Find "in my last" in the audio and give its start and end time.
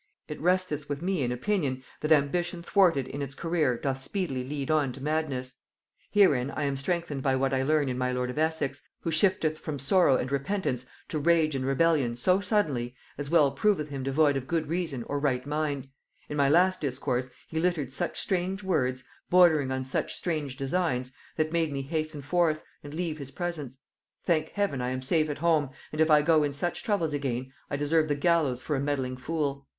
16.29-16.81